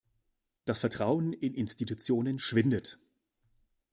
[0.65, 2.97] Das Vertrauen in Institutionen schwindet.